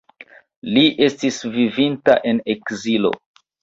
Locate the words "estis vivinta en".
1.09-2.45